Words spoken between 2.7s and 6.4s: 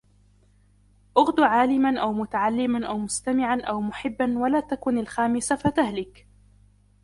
أَوْ مُسْتَمِعًا أَوْ مُحِبًّا وَلَا تَكُنْ الْخَامِسَ فَتَهْلِكَ